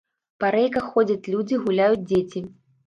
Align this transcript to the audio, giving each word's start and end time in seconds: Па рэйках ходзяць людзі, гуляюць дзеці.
Па 0.43 0.47
рэйках 0.55 0.89
ходзяць 0.95 1.31
людзі, 1.37 1.63
гуляюць 1.69 2.05
дзеці. 2.09 2.49